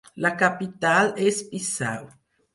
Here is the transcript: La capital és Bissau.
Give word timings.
La 0.25 0.29
capital 0.41 1.13
és 1.27 1.43
Bissau. 1.53 2.11